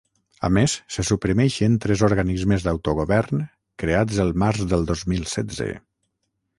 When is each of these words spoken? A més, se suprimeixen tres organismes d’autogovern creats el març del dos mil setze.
A 0.47 0.49
més, 0.57 0.73
se 0.95 1.03
suprimeixen 1.09 1.75
tres 1.83 2.03
organismes 2.09 2.67
d’autogovern 2.69 3.47
creats 3.85 4.25
el 4.27 4.35
març 4.47 4.67
del 4.75 4.93
dos 4.93 5.09
mil 5.15 5.33
setze. 5.39 5.75